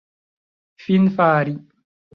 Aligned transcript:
finfari 0.83 1.55